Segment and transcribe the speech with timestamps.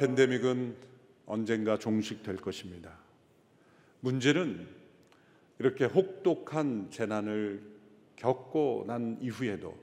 [0.00, 0.76] 팬데믹은
[1.26, 2.98] 언젠가 종식될 것입니다.
[4.00, 4.66] 문제는
[5.58, 7.62] 이렇게 혹독한 재난을
[8.16, 9.76] 겪고 난 이후에도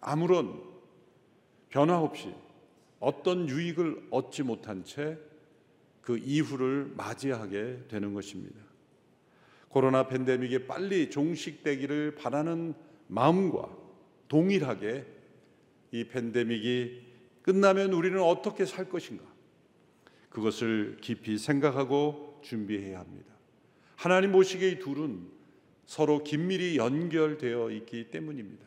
[0.00, 0.62] 아무런
[1.70, 2.32] 변화 없이
[3.00, 5.18] 어떤 유익을 얻지 못한 채
[6.06, 8.60] 그 이후를 맞이하게 되는 것입니다.
[9.68, 12.74] 코로나 팬데믹이 빨리 종식되기를 바라는
[13.08, 13.76] 마음과
[14.28, 15.04] 동일하게
[15.90, 17.02] 이 팬데믹이
[17.42, 19.24] 끝나면 우리는 어떻게 살 것인가?
[20.36, 23.32] 그것을 깊이 생각하고 준비해야 합니다.
[23.96, 25.30] 하나님 보시기에 이 둘은
[25.86, 28.66] 서로 긴밀히 연결되어 있기 때문입니다.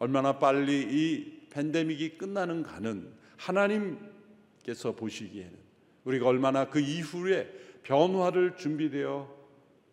[0.00, 5.56] 얼마나 빨리 이 팬데믹이 끝나는 가는 하나님께서 보시기에는
[6.04, 7.44] 우리가 얼마나 그 이후에
[7.84, 9.32] 변화를 준비되어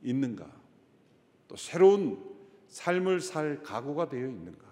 [0.01, 0.51] 있는가,
[1.47, 2.17] 또 새로운
[2.67, 4.65] 삶을 살 각오가 되어 있는가,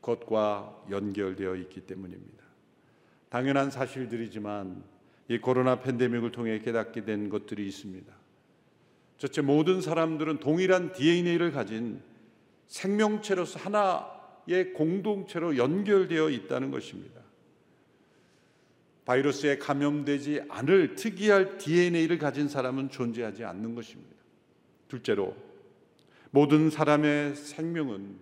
[0.00, 2.45] 그것과 연결되어 있기 때문입니다.
[3.36, 4.82] 당연한 사실들이지만
[5.28, 8.10] 이 코로나 팬데믹을 통해 깨닫게 된 것들이 있습니다.
[9.18, 12.00] 첫째, 모든 사람들은 동일한 DNA를 가진
[12.66, 17.20] 생명체로서 하나의 공동체로 연결되어 있다는 것입니다.
[19.04, 24.16] 바이러스에 감염되지 않을 특이할 DNA를 가진 사람은 존재하지 않는 것입니다.
[24.88, 25.36] 둘째로
[26.30, 28.16] 모든 사람의 생명은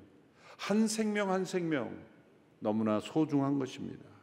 [0.56, 1.96] 한 생명 한 생명
[2.58, 4.13] 너무나 소중한 것입니다.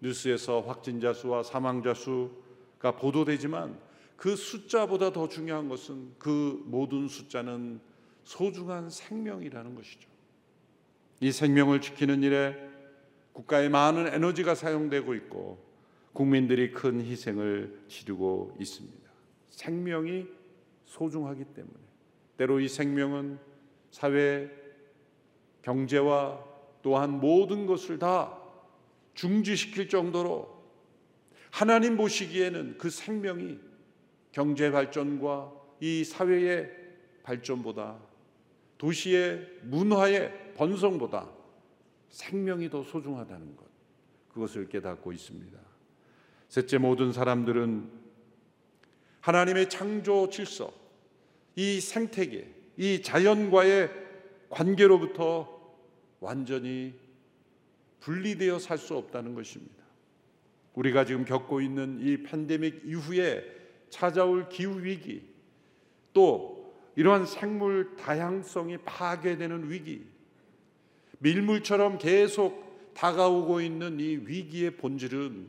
[0.00, 3.78] 뉴스에서 확진자 수와 사망자 수가 보도되지만
[4.16, 7.80] 그 숫자보다 더 중요한 것은 그 모든 숫자는
[8.24, 10.08] 소중한 생명이라는 것이죠.
[11.20, 12.56] 이 생명을 지키는 일에
[13.32, 15.64] 국가의 많은 에너지가 사용되고 있고
[16.12, 19.10] 국민들이 큰 희생을 치르고 있습니다.
[19.50, 20.26] 생명이
[20.86, 21.74] 소중하기 때문에
[22.36, 23.38] 때로 이 생명은
[23.90, 24.50] 사회
[25.62, 26.42] 경제와
[26.82, 28.38] 또한 모든 것을 다
[29.16, 30.54] 중지시킬 정도로
[31.50, 33.58] 하나님 보시기에는 그 생명이
[34.30, 36.70] 경제 발전과 이 사회의
[37.22, 37.98] 발전보다
[38.78, 41.28] 도시의 문화의 번성보다
[42.10, 43.66] 생명이 더 소중하다는 것
[44.28, 45.58] 그것을 깨닫고 있습니다.
[46.48, 47.90] 셋째 모든 사람들은
[49.20, 50.72] 하나님의 창조 질서,
[51.56, 53.90] 이 생태계, 이 자연과의
[54.50, 55.74] 관계로부터
[56.20, 56.94] 완전히
[58.06, 59.84] 분리되어 살 수 없다는 것입니다.
[60.74, 63.44] 우리가 지금 겪고 있는 이 팬데믹 이후에
[63.90, 65.28] 찾아올 기후 위기,
[66.12, 70.06] 또 이러한 생물 다양성이 파괴되는 위기,
[71.18, 75.48] 밀물처럼 계속 다가오고 있는 이 위기의 본질은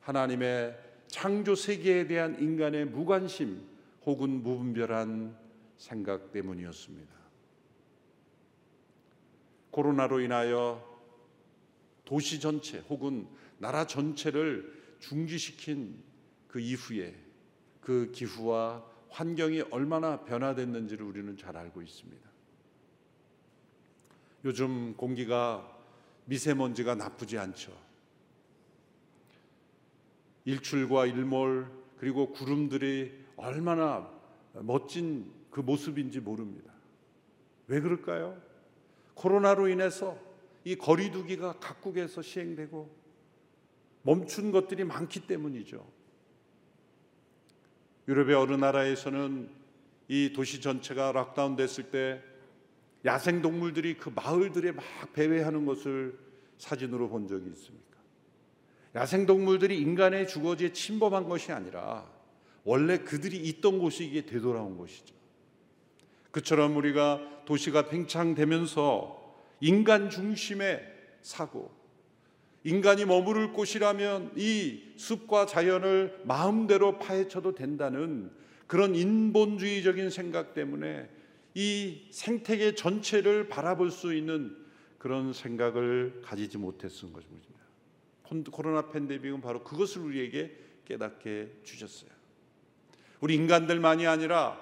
[0.00, 0.78] 하나님의
[1.08, 3.60] 창조 세계에 대한 인간의 무관심
[4.06, 5.36] 혹은 무분별한
[5.76, 7.12] 생각 때문이었습니다.
[9.70, 10.93] 코로나로 인하여
[12.04, 13.26] 도시 전체 혹은
[13.58, 16.02] 나라 전체를 중지시킨
[16.48, 17.14] 그 이후에
[17.80, 22.28] 그 기후와 환경이 얼마나 변화됐는지를 우리는 잘 알고 있습니다.
[24.44, 25.70] 요즘 공기가
[26.26, 27.76] 미세먼지가 나쁘지 않죠.
[30.44, 34.10] 일출과 일몰 그리고 구름들이 얼마나
[34.54, 36.72] 멋진 그 모습인지 모릅니다.
[37.66, 38.40] 왜 그럴까요?
[39.14, 40.18] 코로나로 인해서
[40.64, 43.04] 이 거리두기가 각국에서 시행되고
[44.02, 45.86] 멈춘 것들이 많기 때문이죠.
[48.08, 49.48] 유럽의 어느 나라에서는
[50.08, 52.22] 이 도시 전체가 락다운 됐을 때
[53.04, 56.18] 야생 동물들이 그 마을들에 막 배회하는 것을
[56.58, 57.98] 사진으로 본 적이 있습니까?
[58.94, 62.10] 야생 동물들이 인간의 주거지에 침범한 것이 아니라
[62.64, 65.14] 원래 그들이 있던 곳이 이게 되돌아온 것이죠.
[66.30, 69.23] 그처럼 우리가 도시가 팽창되면서
[69.64, 70.86] 인간 중심의
[71.22, 71.74] 사고,
[72.64, 78.30] 인간이 머무를 곳이라면 이 숲과 자연을 마음대로 파헤쳐도 된다는
[78.66, 81.08] 그런 인본주의적인 생각 때문에
[81.54, 84.54] 이 생태계 전체를 바라볼 수 있는
[84.98, 87.48] 그런 생각을 가지지 못했던 것입니다.
[88.50, 92.10] 코로나 팬데믹은 바로 그것을 우리에게 깨닫게 주셨어요.
[93.20, 94.60] 우리 인간들만이 아니라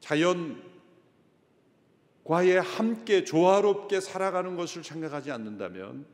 [0.00, 0.69] 자연
[2.30, 6.06] 과에 함께 조화롭게 살아가는 것을 생각하지 않는다면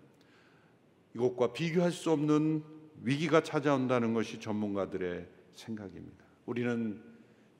[1.15, 2.65] 이것과 비교할 수 없는
[3.03, 6.25] 위기가 찾아온다는 것이 전문가들의 생각입니다.
[6.47, 7.03] 우리는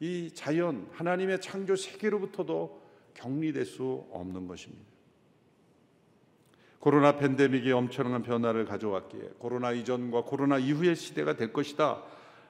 [0.01, 2.81] 이 자연 하나님의 창조 세계로부터도
[3.13, 4.87] 격리될 수 없는 것입니다.
[6.79, 12.03] 코로나 팬데믹이 엄청난 변화를 가져왔기에 코로나 이전과 코로나 이후의 시대가 될 것이다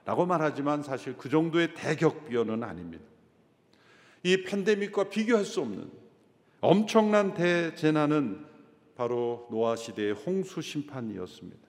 [0.05, 3.03] 라고 말하지만 사실 그 정도의 대격변은 아닙니다.
[4.27, 5.89] 이 팬데믹과 비교할 수 없는
[6.59, 8.45] 엄청난 대재난은
[8.93, 11.65] 바로 노아 시대의 홍수 심판이었습니다.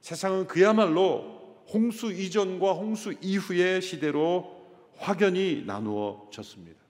[0.00, 4.64] 세상은 그야말로 홍수 이전과 홍수 이후의 시대로
[4.96, 6.80] 확연히 나누어졌습니다.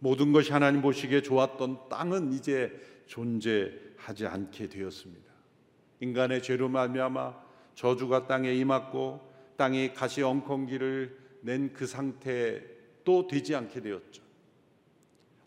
[0.00, 2.72] 모든 것이 하나님 보시기에 좋았던 땅은 이제
[3.06, 5.32] 존재하지 않게 되었습니다.
[6.00, 7.36] 인간의 죄로 말미암아
[7.76, 9.20] 저주가 땅에 임했고
[9.56, 12.75] 땅이 가시 엉겅기를 낸 그 상태
[13.06, 14.22] 또 되지 않게 되었죠.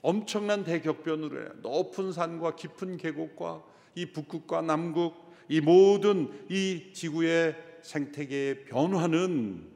[0.02, 3.64] 엄청난 대격변으로 높은 산과 깊은 계곡과
[3.96, 5.14] 이 북극과 남극
[5.50, 9.68] 이 모든 이 지구의 생태계의 변화는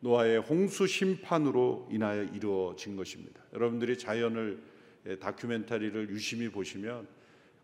[0.00, 3.40] 노아의 홍수 심판으로 인하여 이루어진 것입니다.
[3.52, 4.60] 여러분들이 자연을
[5.06, 7.06] 예, 다큐멘터리를 유심히 보시면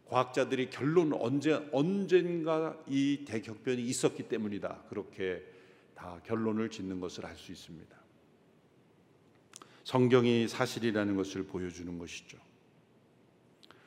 [0.07, 4.85] 과학자들이 결론 언제 언젠가 이 대격변이 있었기 때문이다.
[4.89, 5.43] 그렇게
[5.95, 7.98] 다 결론을 짓는 것을 알 수 있습니다.
[9.89, 12.37] 성경이 사실이라는 것을 보여주는 것이죠.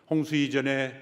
[0.09, 0.99] 홍수 이전에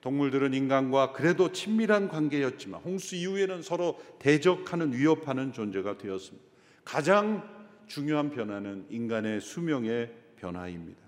[0.00, 6.48] 동물들은 인간과 그래도 친밀한 관계였지만 홍수 이후에는 서로 대적하는 위협하는 존재가 되었습니다.
[6.82, 7.46] 가장
[7.88, 11.02] 중요한 변화는 인간의 수명의 변화입니다.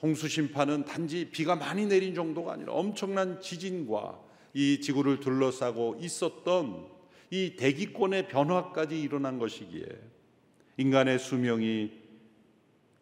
[0.00, 4.18] 홍수 심판은 단지 비가 많이 내린 정도가 아니라 엄청난 지진과
[4.54, 6.86] 이 지구를 둘러싸고 있었던
[7.30, 9.84] 이 대기권의 변화까지 일어난 것이기에
[10.78, 12.05] 인간의 수명이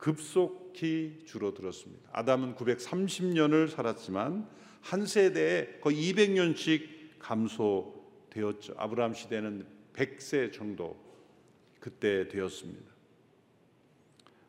[0.05, 2.11] 급속히 줄어들었습니다.
[2.13, 4.47] 아담은 930년을 살았지만
[4.83, 8.75] 한 세대에 거의 200년씩 감소되었죠.
[8.77, 10.95] 아브라함 시대는 100세 정도
[11.81, 12.93] 그때 되었습니다.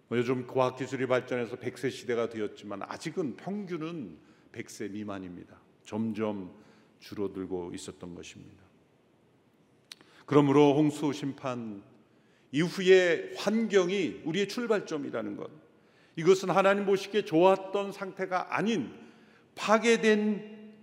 [0.09, 4.17] 뭐 요즘 과학 기술이 발전해서 100세 시대가 되었지만 아직은 평균은
[4.51, 5.57] 100세 미만입니다.
[5.85, 6.53] 점점
[6.99, 8.61] 줄어들고 있었던 것입니다.
[10.25, 11.81] 그러므로 홍수 심판
[12.55, 15.51] 이후의 환경이 우리의 출발점이라는 것.
[16.15, 18.93] 이것은 하나님 보시기에 좋았던 상태가 아닌
[19.55, 20.73] 파괴된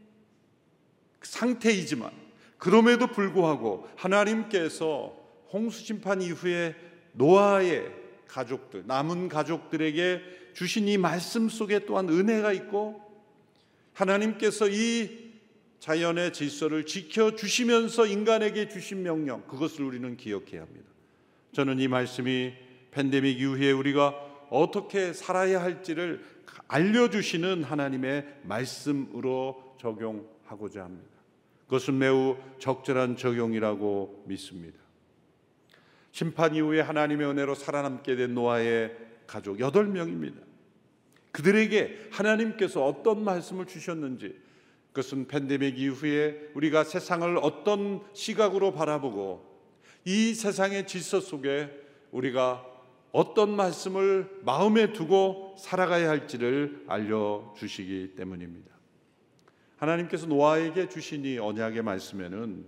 [1.23, 2.11] 상태이지만
[2.59, 5.17] 그럼에도 불구하고 하나님께서
[5.51, 6.75] 홍수 심판 이후에
[7.13, 7.91] 노아의
[8.27, 10.21] 가족들, 남은 가족들에게
[10.53, 13.01] 주신 이 말씀 속에 또한 은혜가 있고
[13.95, 15.33] 하나님께서 이
[15.81, 20.92] 자연의 질서를 지켜 주시면서 인간에게 주신 명령 그것을 우리는 기억해야 합니다.
[21.53, 22.55] 저는 이 말씀이
[22.93, 24.15] 팬데믹 이후에 우리가
[24.49, 26.25] 어떻게 살아야 할지를
[26.69, 31.11] 알려주시는 하나님의 말씀으로 적용하고자 합니다.
[31.67, 34.79] 그것은 매우 적절한 적용이라고 믿습니다.
[36.11, 38.97] 심판 이후에 하나님의 은혜로 살아남게 된 노아의
[39.27, 40.37] 가족 8명입니다.
[41.33, 44.39] 그들에게 하나님께서 어떤 말씀을 주셨는지
[44.89, 49.52] 그것은 팬데믹 이후에 우리가 세상을 어떤 시각으로 바라보고
[50.05, 51.71] 이 세상의 질서 속에
[52.11, 52.67] 우리가
[53.13, 58.73] 어떤 말씀을 마음에 두고 살아가야 할지를 알려 주시기 때문입니다.
[59.77, 62.65] 하나님께서 노아에게 주신 이 언약의 말씀에는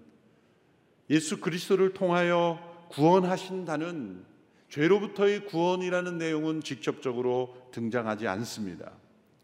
[1.11, 4.25] 예수 그리스도를 통하여 구원하신다는
[4.69, 8.93] 죄로부터의 구원이라는 내용은 직접적으로 등장하지 않습니다.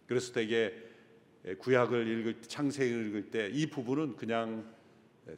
[0.06, 0.72] 그래서 대개
[1.58, 4.68] 구약을 읽을 때, 창세기를 읽을 때 이 부분은 그냥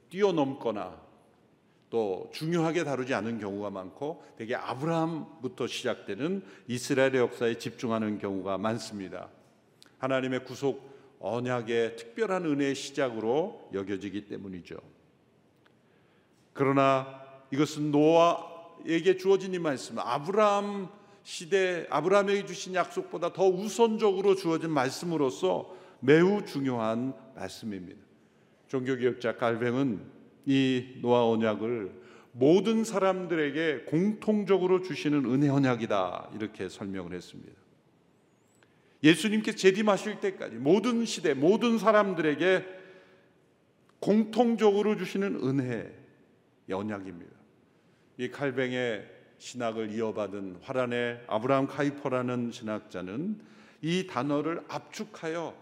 [0.09, 1.01] 뛰어넘거나
[1.93, 9.29] 또 중요하게 다루지 않은 경우가 많고 대개 아브라함부터 시작되는 이스라엘의 역사에 집중하는 경우가 많습니다.
[9.99, 14.77] 하나님의 구속 언약의 특별한 은혜의 시작으로 여겨지기 때문이죠.
[16.55, 20.89] 그러나 이것은 노아에게 주어진 이 말씀, 아브라함
[21.25, 28.01] 시대 아브라함에게 주신 약속보다 더 우선적으로 주어진 말씀으로서 매우 중요한 말씀입니다.
[28.69, 37.53] 종교개혁자 갈뱅은 이 노아 언약을 모든 사람들에게 공통적으로 주시는 은혜 언약이다 이렇게 설명을 했습니다.
[39.03, 42.65] 예수님께 재림하실 때까지 모든 시대 모든 사람들에게
[44.01, 45.93] 공통적으로 주시는 은혜의
[46.73, 47.33] 언약입니다.
[48.19, 49.09] 이 칼뱅의
[49.39, 53.41] 신학을 이어받은 화란의 아브라함 카이퍼라는 신학자는
[53.81, 55.62] 이 단어를 압축하여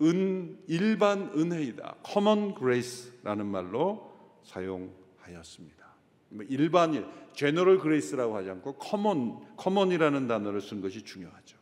[0.00, 1.96] 은 일반 은혜이다.
[2.04, 4.12] common grace라는 말로
[4.44, 5.82] 사용하였습니다.
[6.30, 11.58] 뭐 일반일 general grace라고 하지 않고 common common이라는 단어를 쓴 것이 중요하죠.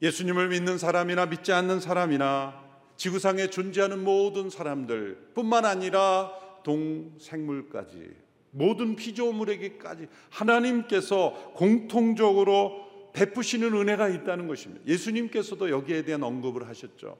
[0.00, 2.64] 예수님을 믿는 사람이나 믿지 않는 사람이나
[2.96, 6.32] 지구상에 존재하는 모든 사람들 뿐만 아니라
[6.64, 12.87] 동생물까지 모든 피조물에게까지 하나님께서 공통적으로
[13.18, 14.86] 베푸시는 은혜가 있다는 것입니다.
[14.86, 17.18] 예수님께서도 여기에 대한 언급을 하셨죠.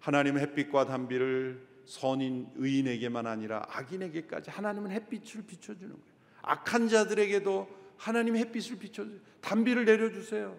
[0.00, 6.04] 하나님은 햇빛과 단비를 선인 의인에게만 아니라 악인에게까지 하나님은 햇빛을 비춰 주는 거예요.
[6.42, 9.06] 악한 자들에게도 하나님 햇빛을 비춰
[9.40, 10.56] 단비를 내려 주세요.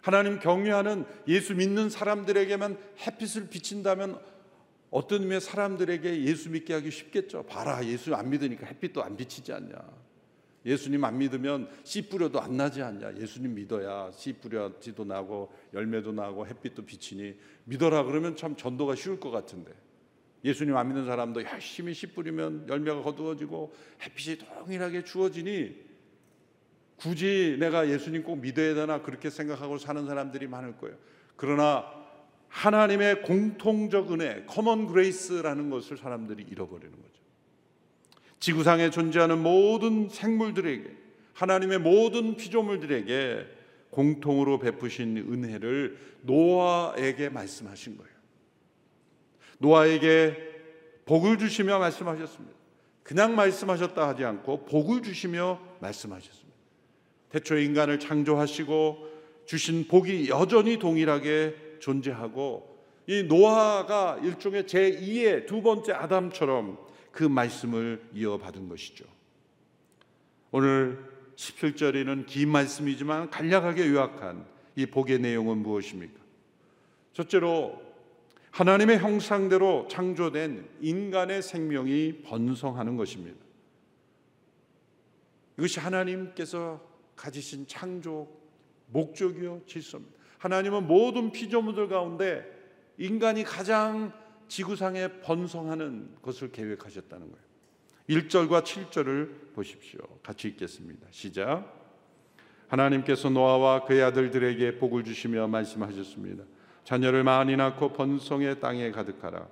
[0.00, 4.18] 하나님 경외하는 예수 믿는 사람들에게만 햇빛을 비친다면
[4.90, 7.42] 어떤 의미의 사람들에게 예수 믿게 하기 쉽겠죠.
[7.44, 10.09] 봐라, 예수 안 믿으니까 햇빛도 안 비치지 않냐.
[10.64, 13.16] 예수님 안 믿으면 씨 뿌려도 안 나지 않냐.
[13.16, 19.30] 예수님 믿어야 씨 뿌려지도 나고 열매도 나고 햇빛도 비치니 믿어라 그러면 참 전도가 쉬울 것
[19.30, 19.72] 같은데.
[20.44, 25.90] 예수님 안 믿는 사람도 열심히 씨 뿌리면 열매가 거두어지고 햇빛이 동일하게 주어지니
[26.96, 30.96] 굳이 내가 예수님 꼭 믿어야 되나 그렇게 생각하고 사는 사람들이 많을 거예요.
[31.36, 31.84] 그러나
[32.48, 37.19] 하나님의 공통적 은혜, common grace라는 것을 사람들이 잃어버리는 거죠.
[38.40, 40.90] 지구상에 존재하는 모든 생물들에게
[41.34, 43.46] 하나님의 모든 피조물들에게
[43.90, 48.10] 공통으로 베푸신 은혜를 노아에게 말씀하신 거예요.
[49.58, 50.36] 노아에게
[51.04, 52.56] 복을 주시며 말씀하셨습니다.
[53.02, 56.50] 그냥 말씀하셨다 하지 않고 복을 주시며 말씀하셨습니다.
[57.30, 59.08] 태초 인간을 창조하시고
[59.44, 62.70] 주신 복이 여전히 동일하게 존재하고
[63.06, 66.78] 이 노아가 일종의 제2의 두 번째 아담처럼
[67.12, 69.04] 그 말씀을 이어받은 것이죠.
[70.50, 70.98] 오늘
[71.36, 76.20] 17절에는 긴 말씀이지만 간략하게 요약한 이 복의 내용은 무엇입니까?
[77.12, 77.80] 첫째로
[78.50, 83.38] 하나님의 형상대로 창조된 인간의 생명이 번성하는 것입니다.
[85.56, 86.80] 이것이 하나님께서
[87.16, 88.28] 가지신 창조
[88.86, 90.18] 목적이요 질서입니다.
[90.38, 92.44] 하나님은 모든 피조물들 가운데
[92.98, 94.12] 인간이 가장
[94.50, 97.50] 지구상에 번성하는 것을 계획하셨다는 거예요.
[98.08, 100.00] 1절과 7절을 보십시오.
[100.24, 101.06] 같이 읽겠습니다.
[101.10, 101.78] 시작.
[102.66, 106.44] 하나님께서 노아와 그의 아들들에게 복을 주시며 말씀하셨습니다.
[106.82, 109.46] 자녀를 많이 낳고 번성의 땅에 가득하라.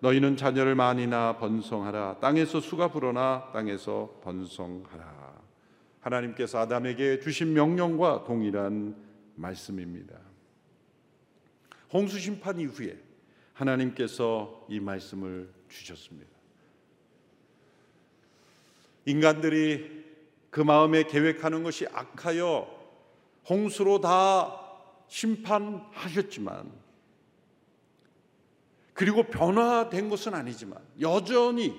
[0.00, 2.20] 너희는 자녀를 많이 낳아 번성하라.
[2.20, 5.40] 땅에서 수가 불어나 땅에서 번성하라.
[6.00, 8.96] 하나님께서 아담에게 주신 명령과 동일한
[9.36, 10.18] 말씀입니다.
[11.92, 13.09] 홍수 심판 이후에
[13.60, 16.30] 하나님께서 이 말씀을 주셨습니다.
[19.04, 20.04] 인간들이
[20.50, 22.78] 그 마음에 계획하는 것이 악하여
[23.48, 24.60] 홍수로 다
[25.08, 26.72] 심판하셨지만
[28.94, 31.74] 그리고 변화된 것은 아니지만 여전히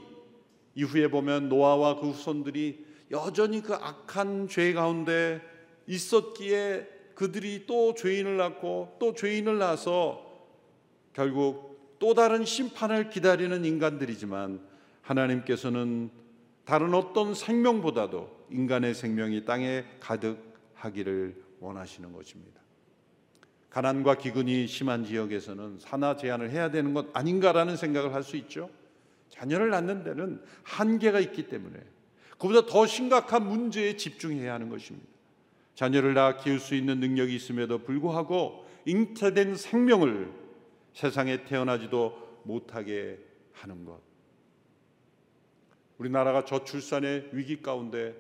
[0.76, 5.42] 이후에 보면 노아와 그 후손들이 여전히 그 악한 죄 가운데
[5.88, 10.32] 있었기에 그들이 또 죄인을 낳고 또 죄인을 낳아서
[11.14, 11.71] 결국
[12.02, 14.60] 또 다른 심판을 기다리는 인간들이지만
[15.04, 16.10] 하나님께서는
[16.66, 22.60] 다른 어떤 생명보다도 인간의 생명이 땅에 가득하기를 원하시는 것입니다.
[23.70, 28.72] 가난과 기근이 심한 지역에서는 산화 제한을 해야 되는 것 아닌가라는 생각을 할 수 있죠.
[29.30, 31.80] 자녀를 낳는 데는 한계가 있기 때문에
[32.40, 35.08] 그보다 더 심각한 문제에 집중해야 하는 것입니다.
[35.76, 40.41] 자녀를 낳아 키울 수 있는 능력이 있음에도 불구하고 잉태된 생명을
[40.94, 43.20] 세상에 태어나지도 못하게
[43.54, 44.00] 하는 것.
[45.98, 48.16] 우리나라가 저출산의 위기 가운데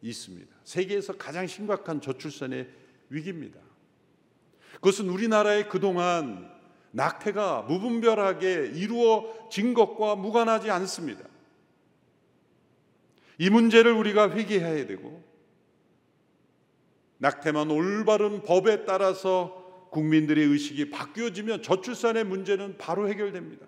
[0.00, 0.54] 있습니다.
[0.64, 2.68] 세계에서 가장 심각한 저출산의
[3.10, 3.60] 위기입니다.
[4.74, 6.50] 그것은 우리나라의 그동안
[6.90, 11.24] 낙태가 무분별하게 이루어진 것과 무관하지 않습니다.
[13.38, 15.22] 이 문제를 우리가 회개해야 되고
[17.18, 19.57] 낙태만 올바른 법에 따라서
[19.90, 23.66] 국민들의 의식이 바뀌어지면 저출산의 문제는 바로 해결됩니다.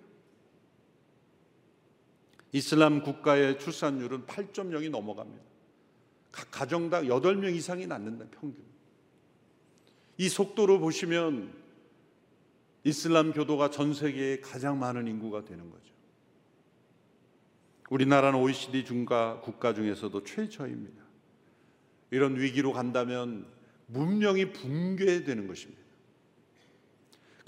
[2.53, 5.45] 이슬람 국가의 출산율은 8.0이 넘어갑니다.
[6.33, 8.63] 각 가정당 8명 이상이 낳는다 평균.
[10.19, 11.53] 이 속도로 보시면
[12.85, 15.91] 이슬람 교도가 전 세계에 가장 많은 인구가 되는 거죠.
[17.91, 21.03] 우리나라는 OECD 중가 국가 중에서도 최저입니다.
[22.11, 23.47] 이런 위기로 간다면
[23.87, 25.81] 문명이 붕괴되는 것입니다.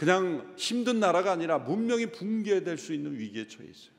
[0.02, 3.92] 그냥 힘든 나라가 아니라 문명이 붕괴될 수 있는 위기에 처해 있어요.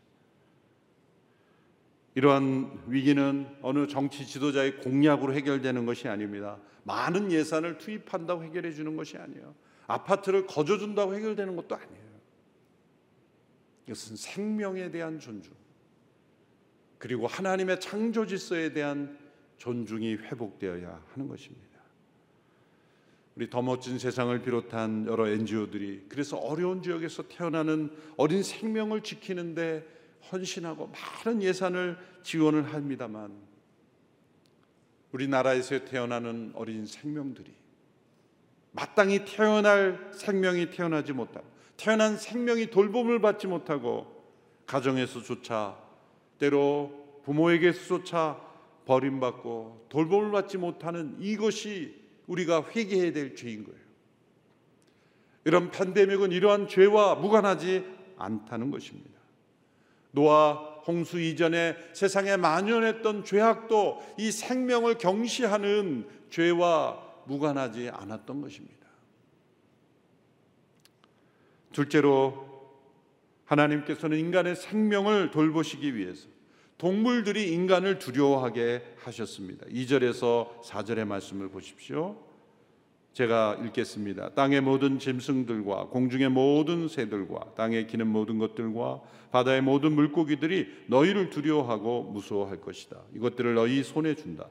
[2.15, 6.59] 이러한 위기는 어느 정치 지도자의 공약으로 해결되는 것이 아닙니다.
[6.83, 9.55] 많은 예산을 투입한다고 해결해 주는 것이 아니에요.
[9.87, 12.19] 아파트를 거저 준다고 해결되는 것도 아니에요.
[13.85, 15.53] 이것은 생명에 대한 존중,
[16.97, 19.17] 그리고 하나님의 창조 질서에 대한
[19.55, 21.72] 존중이 회복되어야 하는 것입니다.
[23.35, 29.85] 우리 더 멋진 세상을 비롯한 여러 NGO들이 그래서 어려운 지역에서 태어나는 어린 생명을 지키는데
[30.31, 30.91] 헌신하고
[31.25, 33.33] 많은 예산을 지원을 합니다만
[35.11, 37.51] 우리나라에서 태어나는 어린 생명들이
[38.71, 41.45] 마땅히 태어날 생명이 태어나지 못하고
[41.77, 44.23] 태어난 생명이 돌봄을 받지 못하고
[44.67, 45.77] 가정에서조차
[46.37, 48.39] 때로 부모에게서조차
[48.85, 53.79] 버림받고 돌봄을 받지 못하는 이것이 우리가 회개해야 될 죄인 거예요.
[55.45, 57.85] 이런 팬데믹은 이러한 죄와 무관하지
[58.17, 59.11] 않다는 것입니다.
[60.11, 60.53] 노아
[60.85, 68.83] 홍수 이전에 세상에 만연했던 죄악도 이 생명을 경시하는 죄와 무관하지 않았던 것입니다.
[71.71, 72.53] 둘째로
[73.45, 76.27] 하나님께서는 인간의 생명을 돌보시기 위해서
[76.83, 79.65] 동물들이 인간을 두려워하게 하셨습니다.
[79.67, 82.17] 2절에서 4절의 말씀을 보십시오.
[83.13, 84.31] 제가 읽겠습니다.
[84.31, 88.99] 땅의 모든 짐승들과 공중의 모든 새들과 땅에 기는 모든 것들과
[89.31, 92.99] 바다의 모든 물고기들이 너희를 두려워하고 무서워할 것이다.
[93.15, 94.49] 이것들을 너희 손에 준다.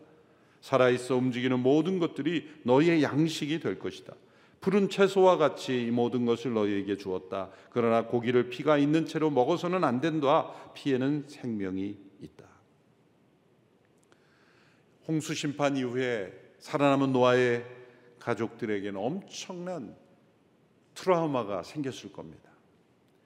[0.62, 4.15] 살아있어 움직이는 모든 것들이 너희의 양식이 될 것이다.
[4.62, 7.51] 푸른 채소와 같이 이 모든 것을 너희에게 주었다.
[7.69, 10.51] 그러나 고기를 피가 있는 채로 먹어서는 안 된다.
[10.73, 12.47] 피에는 생명이 있다.
[15.06, 17.64] 홍수 심판 이후에 살아남은 노아의
[18.21, 19.97] 가족들에게는 엄청난
[20.94, 22.50] 트라우마가 생겼을 겁니다.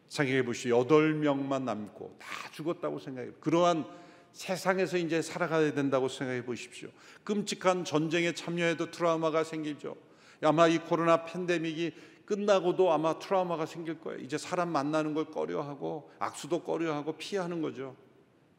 [0.09, 0.79] 생각해 보시오.
[0.79, 3.31] 여덟 명만 남고 다 죽었다고 생각해.
[3.41, 3.85] 그러한
[4.33, 6.89] 세상에서 이제 살아가야 된다고 생각해 보십시오.
[7.25, 9.97] 끔찍한 전쟁에 참여해도 트라우마가 생기죠.
[10.43, 11.93] 아마 이 코로나 팬데믹이
[12.27, 14.21] 끝나고도 아마 트라우마가 생길 거예요.
[14.21, 17.97] 이제 사람 만나는 걸 꺼려하고 악수도 꺼려하고 피하는 거죠.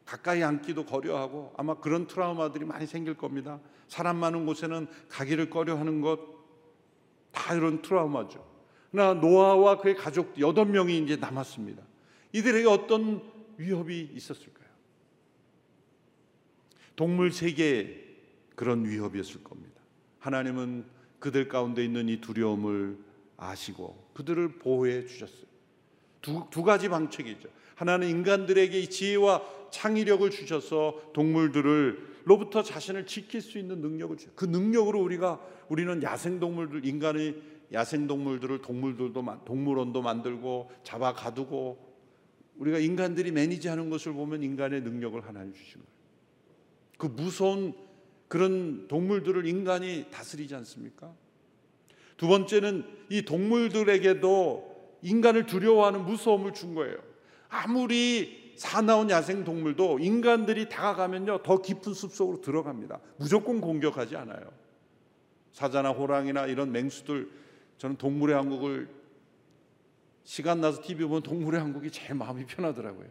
[0.08, 3.60] 가까이 앉기도 거려하고 아마 그런 트라우마들이 많이 생길 겁니다.
[3.88, 6.38] 사람 많은 곳에는 가기를 꺼려하는 것
[7.38, 8.46] 다 이런 트라우마죠.
[8.90, 11.82] 그러나 노아와 그의 가족 여덟 명이 이제 남았습니다.
[12.32, 13.22] 이들에게 어떤
[13.56, 14.68] 위협이 있었을까요?
[16.96, 18.06] 동물 세계에
[18.56, 19.80] 그런 위협이었을 겁니다.
[20.18, 20.84] 하나님은
[21.20, 22.98] 그들 가운데 있는 이 두려움을
[23.36, 25.46] 아시고 그들을 보호해 주셨어요.
[26.20, 27.48] 두, 두 가지 방책이죠.
[27.76, 34.30] 하나는 인간들에게 이 지혜와 창의력을 주셔서 동물들을 로부터 자신을 지킬 수 있는 능력을 주셔.
[34.34, 37.36] 그 능력으로 우리가 우리는 야생 동물들 인간의
[37.72, 41.86] 야생 동물들을 동물들도 동물원도 만들고 잡아 가두고
[42.56, 45.98] 우리가 인간들이 매니지하는 것을 보면 인간의 능력을 하나님 주신 거예요.
[46.98, 47.74] 그 무서운
[48.26, 51.14] 그런 동물들을 인간이 다스리지 않습니까?
[52.16, 56.96] 두 번째는 이 동물들에게도 인간을 두려워하는 무서움을 준 거예요.
[57.48, 62.98] 아무리 사나운 야생 동물도 인간들이 다가가면요 더 깊은 숲 속으로 들어갑니다.
[63.16, 64.50] 무조건 공격하지 않아요.
[65.52, 67.30] 사자나 호랑이나 이런 맹수들
[67.78, 68.88] 저는 동물의 왕국을
[70.24, 73.06] 시간 나서 TV 보면 동물의 왕국이 제일 마음이 편하더라고요.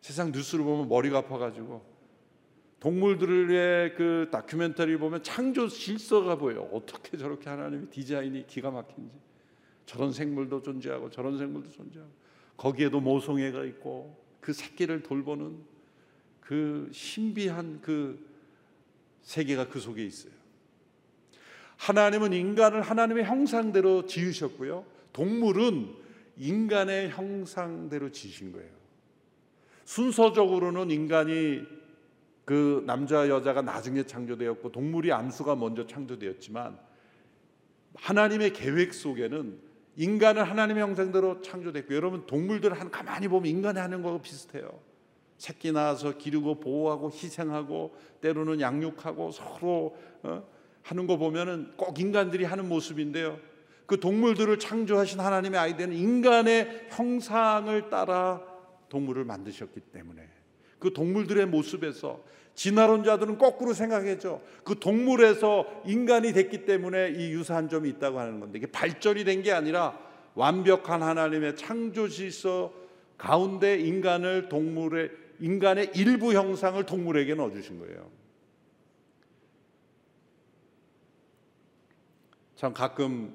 [0.00, 1.84] 세상 뉴스를 보면 머리가 아파가지고
[2.80, 6.62] 동물들의 그 다큐멘터리 보면 창조 실서가 보여.
[6.72, 9.14] 어떻게 저렇게 하나님이 디자인이 기가 막힌지.
[9.84, 12.10] 저런 생물도 존재하고 저런 생물도 존재하고
[12.56, 15.58] 거기에도 모성애가 있고 그 새끼를 돌보는
[16.40, 18.26] 그 신비한 그
[19.22, 20.32] 세계가 그 속에 있어요.
[21.76, 24.84] 하나님은 인간을 하나님의 형상대로 지으셨고요.
[25.12, 25.94] 동물은
[26.36, 28.70] 인간의 형상대로 지으신 거예요.
[29.84, 31.62] 순서적으로는 인간이
[32.44, 36.78] 그 남자 여자가 나중에 창조되었고 동물이 암수가 먼저 창조되었지만
[37.94, 44.22] 하나님의 계획 속에는 인간을 하나님의 형상대로 창조됐고 여러분 동물들 한 가만히 보면 인간이 하는 거하고
[44.22, 44.80] 비슷해요.
[45.36, 50.44] 새끼 낳아서 기르고 보호하고 희생하고 때로는 양육하고 서로 어?
[50.82, 53.38] 하는 거 보면은 꼭 인간들이 하는 모습인데요.
[53.86, 58.40] 그 동물들을 창조하신 하나님의 아이들은 인간의 형상을 따라
[58.88, 60.28] 동물을 만드셨기 때문에
[60.78, 62.22] 그 동물들의 모습에서
[62.60, 64.42] 진화론자들은 거꾸로 생각했죠.
[64.64, 69.50] 그 동물에서 인간이 됐기 때문에 이 유사한 점이 있다고 하는 건데 이게 발전이 된 게
[69.50, 69.98] 아니라
[70.34, 72.74] 완벽한 하나님의 창조 질서
[73.16, 78.10] 가운데 인간을 동물의 인간의 일부 형상을 동물에게 넣어 주신 거예요.
[82.56, 83.34] 참 가끔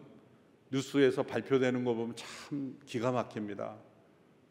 [0.71, 3.75] 뉴스에서 발표되는 거 보면 참 기가 막힙니다.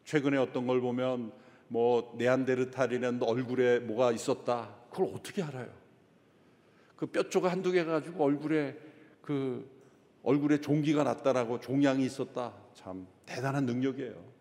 [0.03, 1.31] 최근에 어떤 걸 보면
[1.67, 4.75] 뭐 네안데르탈이라는 얼굴에 뭐가 있었다.
[4.89, 5.69] 그걸 어떻게 알아요?
[6.95, 8.77] 그 뼈조각 한두 개 가지고 얼굴에
[9.21, 9.69] 그
[10.23, 12.53] 얼굴에 종기가 났다라고 종양이 있었다.
[12.73, 14.35] 참 대단한 능력이에요.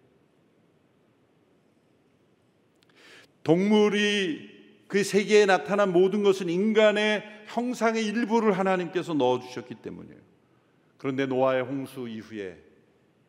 [3.43, 4.55] 동물이
[4.89, 10.21] 그 세계에 나타난 모든 것은 인간의 형상의 일부를 하나님께서 넣어 주셨기 때문이에요.
[10.97, 12.59] 그런데 노아의 홍수 이후에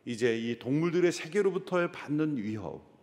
[0.05, 2.94] 이제 이 동물들의 세계로부터 받는 위협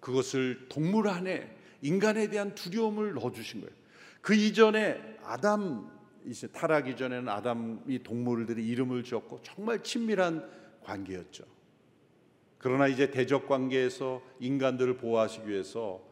[0.00, 3.74] 그것을 동물 안에 인간에 대한 두려움을 넣어 주신 거예요.
[4.20, 5.90] 그 이전에 아담
[6.26, 10.48] 이제 타락 이전에는 아담이 동물들이 이름을 지었고 정말 친밀한
[10.82, 11.44] 관계였죠.
[12.58, 16.02] 그러나 이제 대적 관계에서 인간들을 보호하시기 위해서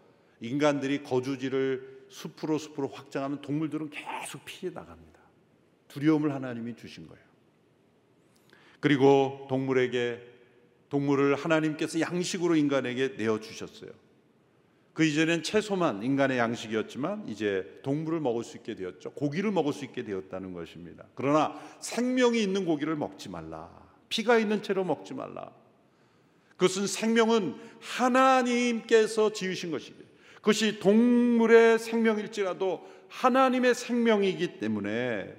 [0.40, 5.20] 인간들이 거주지를 숲으로 숲으로 확장하면 동물들은 계속 피해 나갑니다.
[5.88, 7.24] 두려움을 하나님이 주신 거예요.
[8.80, 10.35] 그리고 동물에게
[10.88, 13.90] 동물을 하나님께서 양식으로 인간에게 내어 주셨어요.
[14.92, 19.10] 그 이전엔 채소만 인간의 양식이었지만 이제 동물을 먹을 수 있게 되었죠.
[19.10, 21.04] 고기를 먹을 수 있게 되었다는 것입니다.
[21.14, 23.68] 그러나 생명이 있는 고기를 먹지 말라.
[24.08, 25.52] 피가 있는 채로 먹지 말라.
[26.56, 29.96] 그것은 생명은 하나님께서 지으신 것이기
[30.36, 35.34] 그것이 동물의 생명일지라도 하나님의 생명이기 때문에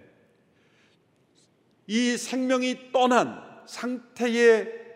[1.88, 4.87] 이 생명이 떠난 상태의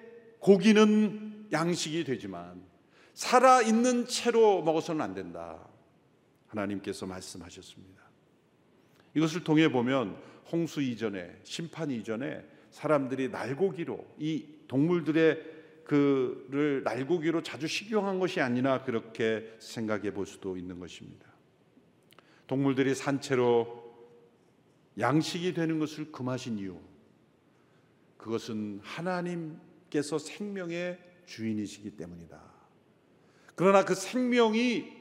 [0.41, 2.61] 고기는 양식이 되지만
[3.13, 5.67] 살아 있는 채로 먹어서는 안 된다.
[6.47, 8.01] 하나님께서 말씀하셨습니다.
[9.13, 10.17] 이것을 통해 보면
[10.51, 19.55] 홍수 이전에 심판 이전에 사람들이 날고기로 이 동물들의 그를 날고기로 자주 식용한 것이 아니나 그렇게
[19.59, 21.27] 생각해 볼 수도 있는 것입니다.
[22.47, 23.91] 동물들이 산채로
[24.99, 26.79] 양식이 되는 것을 금하신 이유
[28.17, 29.57] 그것은 하나님
[29.91, 32.41] 께서 생명의 주인이시기 때문이다.
[33.53, 34.91] 그러나 그 생명이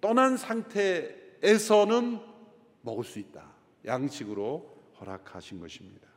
[0.00, 2.18] 떠난 상태에서는
[2.82, 3.52] 먹을 수 있다.
[3.84, 6.08] 양식으로 허락하신 것입니다.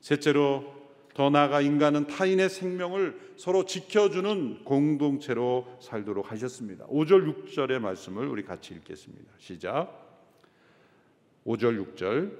[0.00, 0.84] 셋째로
[1.14, 6.86] 더 나아가 인간은 타인의 생명을 서로 지켜주는 공동체로 살도록 하셨습니다.
[6.86, 9.32] 5절 6절의 말씀을 우리 같이 읽겠습니다.
[9.38, 10.00] 시작.
[11.46, 12.36] 5절 6절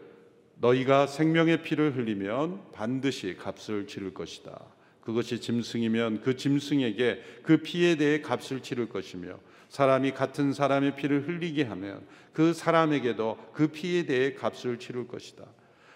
[0.57, 4.61] 너희가 생명의 피를 흘리면 반드시 값을 치를 것이다.
[5.05, 9.39] 그것이 짐승이면 그 짐승에게 그 피에 대해 값을 치를 것이며
[9.69, 15.45] 사람이 같은 사람의 피를 흘리게 하면 그 사람에게도 그 피에 대해 값을 치를 것이다.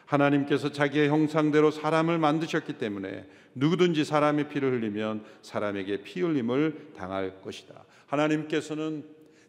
[0.05, 7.85] 하나님께서 자기의 형상대로 사람을 만드셨기 때문에 누구든지 사람의 피를 흘리면 사람에게 피 흘림을 당할 것이다.
[8.07, 9.05] 하나님께서는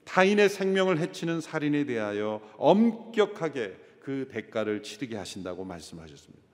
[0.06, 6.48] 타인의 생명을 해치는 살인에 대하여 엄격하게 그 대가를 치르게 하신다고 말씀하셨습니다.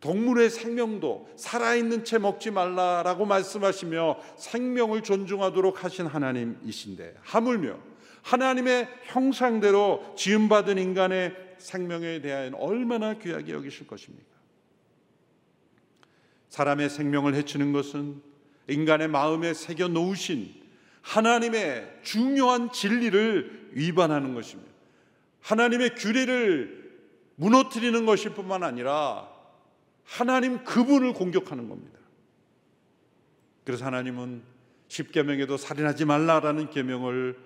[0.00, 7.78] 동물의 생명도 살아있는 채 먹지 말라라고 말씀하시며 생명을 존중하도록 하신 하나님이신데 하물며
[8.22, 14.36] 하나님의 형상대로 지음받은 인간의 생명에 대하여는 얼마나 귀하게 여기실 것입니까?
[16.48, 18.20] 사람의 생명을 해치는 것은
[18.68, 20.52] 인간의 마음에 새겨 놓으신
[21.02, 24.72] 하나님의 중요한 진리를 위반하는 것입니다.
[25.40, 26.86] 하나님의 규례를
[27.36, 29.35] 무너뜨리는 것일 뿐만 아니라
[30.06, 31.98] 하나님 그분을 공격하는 겁니다.
[33.64, 34.42] 그래서 하나님은
[34.88, 37.36] 십계명에도 살인하지 말라라는 계명을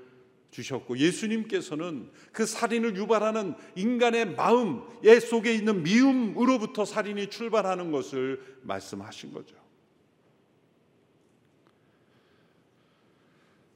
[0.51, 9.33] 주셨고 예수님께서는 그 살인을 유발하는 인간의 마음 예 속에 있는 미움으로부터 살인이 출발하는 것을 말씀하신
[9.33, 9.57] 거죠.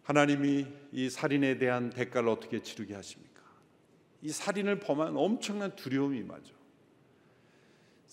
[0.02, 3.40] 하나님이 이 살인에 대한 대가를 어떻게 치르게 하십니까?
[4.20, 6.63] 이 살인을 범한 엄청난 두려움이 임하죠.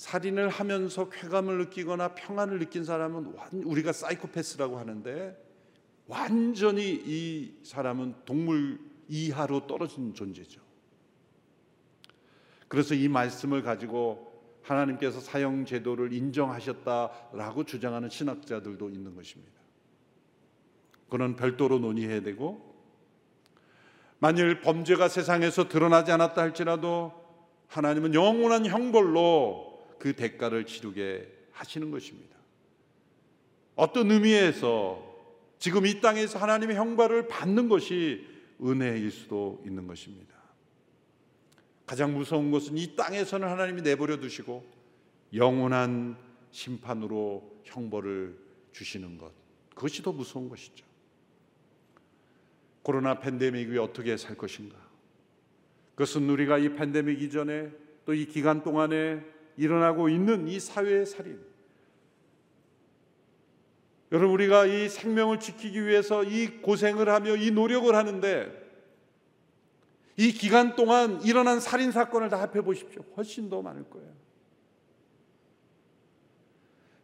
[0.02, 5.38] 살인을 하면서 쾌감을 느끼거나 평안을 느낀 사람은 우리가 사이코패스라고 하는데
[6.08, 10.60] 완전히 이 사람은 동물 이하로 떨어진 존재죠.
[12.68, 19.54] 그래서 이 말씀을 가지고 하나님께서 사형 제도를 인정하셨다라고 주장하는 신학자들도 있는 것입니다.
[21.12, 22.74] 그는 별도로 논의해야 되고
[24.18, 27.14] 만일 범죄가 세상에서 드러나지 않았다 할지라도
[27.68, 29.71] 하나님은 영원한 형벌로
[30.02, 32.36] 그 대가를 치르게 하시는 것입니다.
[33.76, 35.00] 어떤 의미에서
[35.60, 38.26] 지금 이 땅에서 하나님의 형벌을 받는 것이
[38.60, 40.34] 은혜일 수도 있는 것입니다.
[41.86, 44.66] 가장 무서운 것은 이 땅에서는 하나님이 내버려 두시고
[45.36, 46.18] 영원한
[46.50, 48.36] 심판으로 형벌을
[48.72, 49.32] 주시는 것.
[49.76, 50.84] 그것이 더 무서운 것이죠.
[52.82, 54.76] 코로나 팬데믹 위 어떻게 살 것인가?
[55.94, 57.70] 그것은 우리가 이 팬데믹 이전에
[58.04, 61.40] 또 이 기간 동안에 일어나고 있는 이 사회의 살인,
[64.12, 68.62] 여러분 우리가 이 생명을 지키기 위해서 이 고생을 하며 이 노력을 하는데
[70.18, 73.04] 이 기간 동안 일어난 살인 사건을 다 합해 보십시오.
[73.16, 74.12] 훨씬 더 많을 거예요.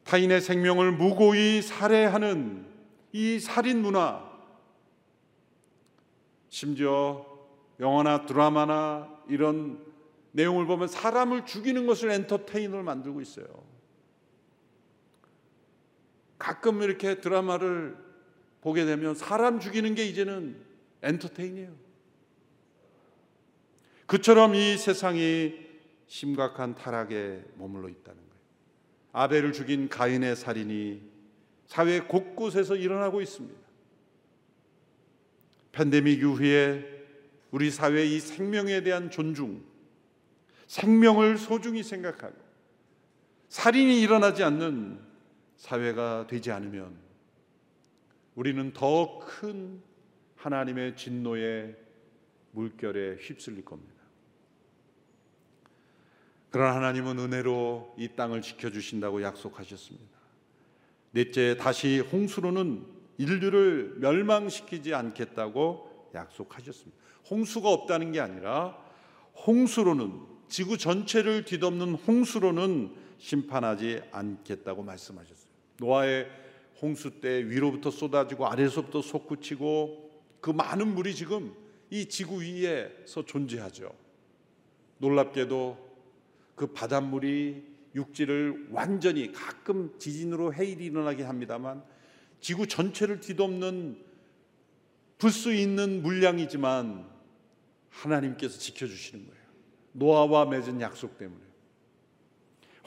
[0.03, 2.65] 타인의 생명을 무고히 살해하는
[3.13, 4.27] 이 살인 문화
[6.49, 7.25] 심지어
[7.79, 9.86] 영화나 드라마나 이런
[10.38, 13.47] 내용을 보면 사람을 죽이는 것을 엔터테인으로 만들고 있어요.
[16.38, 17.97] 가끔 이렇게 드라마를
[18.62, 20.56] 보게 되면 사람 죽이는 게 이제는
[21.02, 21.76] 엔터테인이에요.
[24.06, 25.56] 그처럼 이 세상이
[26.06, 28.41] 심각한 타락에 머물러 있다는 거예요.
[29.13, 31.02] 아벨을 죽인 가인의 살인이
[31.65, 33.60] 사회 곳곳에서 일어나고 있습니다.
[35.71, 37.06] 팬데믹 이후에
[37.50, 39.65] 우리 사회의 이 생명에 대한 존중,
[40.67, 42.36] 생명을 소중히 생각하고
[43.49, 44.99] 살인이 일어나지 않는
[45.56, 46.95] 사회가 되지 않으면
[48.36, 49.82] 우리는 더 큰
[50.36, 51.75] 하나님의 진노의
[52.51, 53.93] 물결에 휩쓸릴 겁니다.
[56.49, 60.17] 그러나 하나님은 은혜로 이 땅을 지켜주신다고 약속하셨습니다.
[61.12, 62.86] 넷째, 다시 홍수로는
[63.17, 66.97] 인류를 멸망시키지 않겠다고 약속하셨습니다.
[67.30, 68.77] 홍수가 없다는 게 아니라
[69.45, 75.47] 홍수로는 지구 전체를 뒤덮는 홍수로는 심판하지 않겠다고 말씀하셨어요.
[75.79, 76.27] 노아의
[76.81, 80.07] 홍수 때 위로부터 쏟아지고 아래서부터 솟구치고
[80.41, 81.53] 그 많은 물이 지금
[81.89, 83.93] 이 지구 위에서 존재하죠.
[84.99, 85.88] 놀랍게도
[86.55, 87.63] 그 바닷물이
[87.95, 91.83] 육지를 완전히 가끔 지진으로 해일이 일어나게 합니다만
[92.39, 94.05] 지구 전체를 뒤덮는
[95.17, 97.10] 불 수 있는 물량이지만
[97.89, 99.37] 하나님께서 지켜주시는 거예요.
[99.97, 101.41] 노아와 맺은 약속 때문에.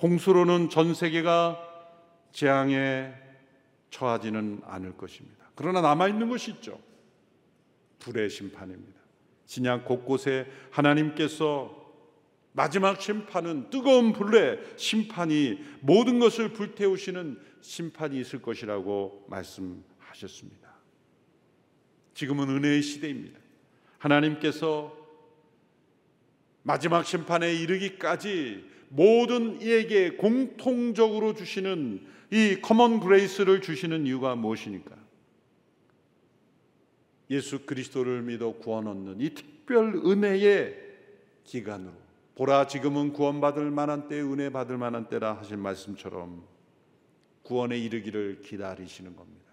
[0.01, 1.59] 홍수로는 전 세계가
[2.33, 3.13] 재앙에
[3.91, 5.51] 처하지는 않을 것입니다.
[5.55, 6.81] 그러나 남아 있는 것이 있죠.
[7.99, 9.01] 불의 심판입니다.
[9.45, 11.77] 신약 곳곳에 하나님께서
[12.53, 20.71] 마지막 심판은 뜨거운 불의 심판이 모든 것을 불태우시는 심판이 있을 것이라고 말씀하셨습니다.
[22.15, 23.39] 지금은 은혜의 시대입니다.
[23.99, 25.00] 하나님께서
[26.63, 34.97] 마지막 심판에 이르기까지 모든 이에게 공통적으로 주시는 이 common grace를 주시는 이유가 무엇입니까?
[37.31, 40.77] 예수 그리스도를 믿어 구원 얻는 이 특별 은혜의
[41.45, 41.95] 기간으로
[42.35, 46.45] 보라 지금은 구원받을 만한 때 은혜 받을 만한 때라 하신 말씀처럼
[47.43, 49.51] 구원에 이르기를 기다리시는 겁니다.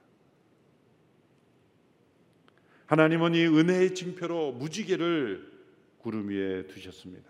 [2.87, 5.56] 하나님은 이 은혜의 징표로 무지개를
[5.99, 7.25] 구름 위에 두셨습니다.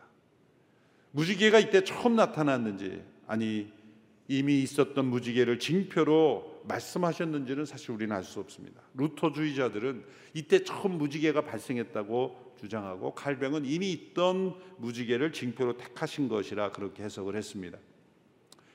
[1.12, 3.72] 무지개가 이때 처음 나타났는지 아니
[4.28, 8.82] 이미 있었던 무지개를 징표로 말씀하셨는지는 사실 우리는 알 수 없습니다.
[8.96, 10.04] 루터주의자들은
[10.34, 17.78] 이때 처음 무지개가 발생했다고 주장하고 칼뱅은 이미 있던 무지개를 징표로 택하신 것이라 그렇게 해석을 했습니다.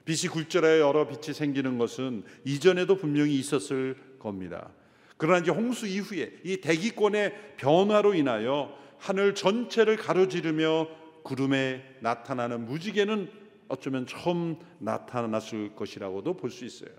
[0.05, 4.71] 빛이 굴절하여 여러 빛이 생기는 것은 이전에도 분명히 있었을 겁니다.
[5.17, 10.87] 그러나 이제 홍수 이후에 이 대기권의 변화로 인하여 하늘 전체를 가로지르며
[11.25, 13.29] 구름에 나타나는 무지개는
[13.67, 16.91] 어쩌면 처음 나타났을 것이라고도 볼 수 있어요.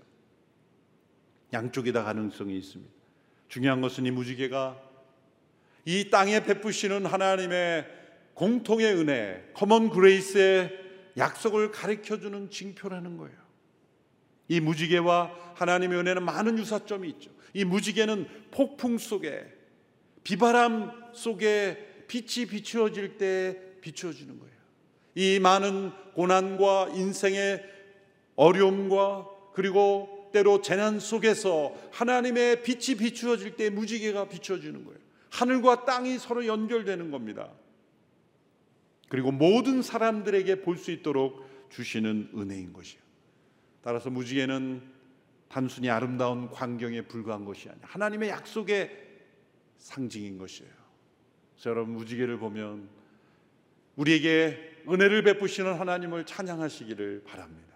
[1.54, 2.92] 양쪽이 다 가능성이 있습니다.
[3.48, 4.78] 중요한 것은 이 무지개가
[5.86, 7.86] 이 땅에 베푸시는 하나님의
[8.34, 10.78] 공통의 은혜, common grace의
[11.16, 13.36] 약속을 가르쳐 주는 징표라는 거예요.
[14.48, 17.30] 이 무지개와 하나님의 은혜는 많은 유사점이 있죠.
[17.54, 19.46] 이 무지개는 폭풍 속에
[20.22, 24.54] 비바람 속에 빛이 비추어질 때 비추어지는 거예요.
[25.16, 27.64] 이 많은 고난과 인생의
[28.36, 34.98] 어려움과 그리고 때로 재난 속에서 하나님의 빛이 비추어질 때 무지개가 비춰지는 거예요.
[35.30, 37.50] 하늘과 땅이 서로 연결되는 겁니다.
[39.08, 43.00] 그리고 모든 사람들에게 볼 수 있도록 주시는 은혜인 것이요.
[43.82, 44.82] 따라서 무지개는
[45.48, 48.90] 단순히 아름다운 광경에 불과한 것이 아니라 하나님의 약속의
[49.78, 50.83] 상징인 것이에요.
[51.66, 52.88] 여러분 무지개를 보면
[53.96, 57.74] 우리에게 은혜를 베푸시는 하나님을 찬양하시기를 바랍니다.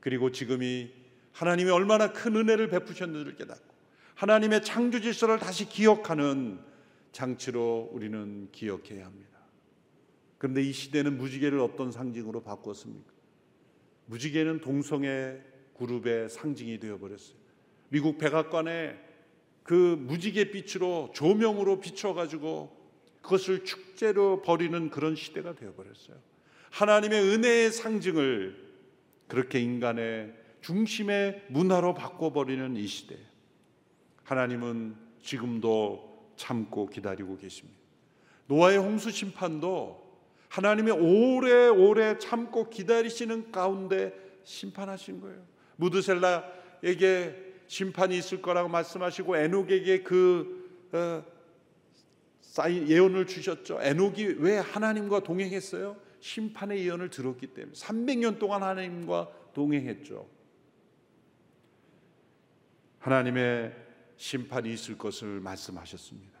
[0.00, 0.92] 그리고 지금이
[1.32, 3.74] 하나님이 얼마나 큰 은혜를 베푸셨는지를 깨닫고
[4.14, 6.58] 하나님의 창조 질서를 다시 기억하는
[7.12, 9.38] 장치로 우리는 기억해야 합니다.
[10.38, 13.12] 그런데 이 시대는 무지개를 어떤 상징으로 바꿨습니까?
[14.06, 15.40] 무지개는 동성애
[15.78, 17.36] 그룹의 상징이 되어 버렸어요.
[17.88, 18.98] 미국 백악관에
[19.66, 22.70] 그 무지개 빛으로 조명으로 비춰 가지고
[23.20, 26.16] 그것을 축제로 버리는 그런 시대가 되어 버렸어요.
[26.70, 28.64] 하나님의 은혜의 상징을
[29.26, 33.16] 그렇게 인간의 중심의 문화로 바꿔 버리는 이 시대.
[34.22, 37.76] 하나님은 지금도 참고 기다리고 계십니다.
[38.46, 40.00] 노아의 홍수 심판도
[40.48, 45.42] 하나님의 오래오래 참고 기다리시는 가운데 심판하신 거예요.
[45.74, 51.24] 무드셀라에게 심판이 있을 거라고 말씀하시고 에녹에게 그 어,
[52.68, 53.78] 예언을 주셨죠.
[53.82, 55.96] 에녹이 왜 하나님과 동행했어요?
[56.20, 60.26] 심판의 예언을 들었기 때문에 300년 동안 하나님과 동행했죠.
[62.98, 63.74] 하나님의
[64.16, 66.36] 심판이 있을 것을 말씀하셨습니다.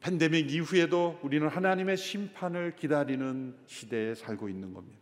[0.00, 5.00] 팬데믹 이후에도 우리는 하나님의 심판을 기다리는 시대에 살고 있는 겁니다.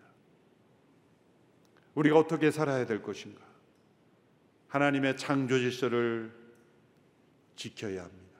[1.94, 3.51] 우리가 어떻게 살아야 될 것인가?
[4.72, 6.32] 하나님의 창조 질서를
[7.56, 8.38] 지켜야 합니다.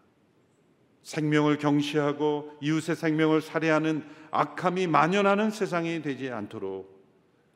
[1.03, 6.91] 생명을 경시하고 이웃의 생명을 살해하는 악함이 만연하는 세상이 되지 않도록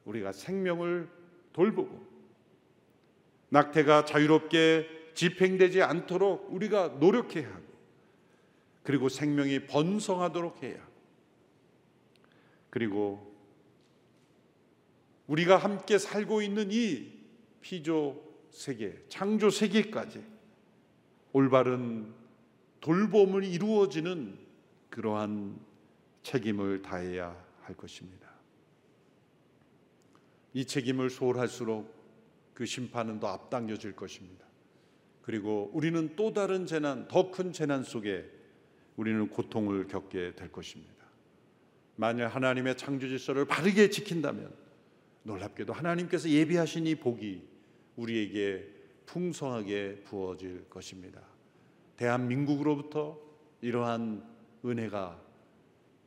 [0.04, 1.08] 우리가 생명을
[1.54, 2.06] 돌보고
[3.48, 7.64] 낙태가 자유롭게 집행되지 않도록 우리가 노력해야 하고
[8.82, 10.86] 그리고 생명이 번성하도록 해야
[12.68, 13.34] 그리고
[15.28, 17.10] 우리가 함께 살고 있는 이
[17.62, 18.25] 피조
[18.56, 20.24] 세계, 창조 세계까지
[21.34, 22.10] 올바른
[22.80, 24.38] 돌봄을 이루어지는
[24.88, 25.60] 그러한
[26.22, 28.30] 책임을 다해야 할 것입니다.
[30.54, 31.94] 이 책임을 소홀할수록
[32.54, 34.46] 그 심판은 더 앞당겨질 것입니다.
[35.20, 38.24] 그리고 우리는 또 다른 재난, 더 큰 재난 속에
[38.96, 41.04] 우리는 고통을 겪게 될 것입니다.
[41.96, 44.50] 만약 하나님의 창조 질서를 바르게 지킨다면
[45.24, 47.55] 놀랍게도 하나님께서 예비하신 이 복이
[47.96, 48.66] 우리에게
[49.06, 51.20] 풍성하게 부어질 것입니다.
[51.96, 53.18] 대한민국으로부터
[53.60, 54.22] 이러한
[54.64, 55.20] 은혜가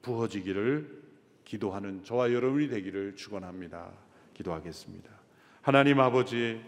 [0.02, 0.99] 부어지기를
[1.45, 3.91] 기도하는 저와 여러분이 되기를 축원합니다.
[4.34, 5.10] 기도하겠습니다.
[5.62, 6.62] 하나님 아버지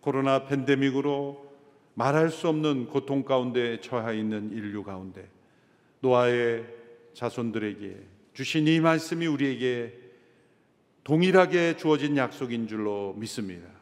[0.00, 1.46] 코로나 팬데믹으로
[1.94, 5.28] 말할 수 없는 고통 가운데 처해 있는 인류 가운데
[6.00, 6.66] 노아의
[7.14, 7.96] 자손들에게
[8.34, 9.98] 주신 이 말씀이 우리에게
[11.04, 13.75] 동일하게 주어진 약속인 줄로 믿습니다.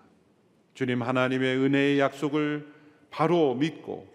[0.75, 2.67] 주님 하나님의 은혜의 약속을
[3.11, 4.13] 바로 믿고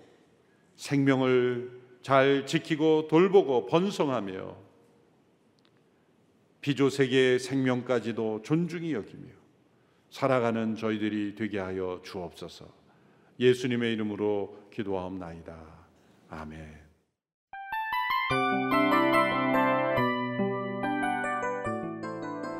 [0.76, 4.56] 생명을 잘 지키고 돌보고 번성하며
[6.62, 9.30] 비조 세계의 생명까지도 존중히 여기며
[10.10, 12.65] 살아가는 저희들이 되게 하여 주옵소서.
[13.39, 15.56] 예수님의 이름으로 기도하옵나이다.
[16.30, 16.89] 아멘.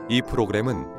[0.10, 0.99] 이 프로그램은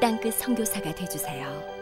[0.00, 1.77] 땅끝 성교사가 되주세요